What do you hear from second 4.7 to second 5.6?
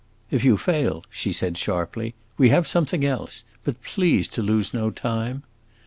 no time."